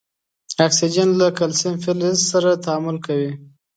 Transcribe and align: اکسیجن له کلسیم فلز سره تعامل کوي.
اکسیجن 0.65 1.09
له 1.19 1.27
کلسیم 1.39 1.75
فلز 1.83 2.17
سره 2.31 2.51
تعامل 2.65 2.97
کوي. 3.05 3.31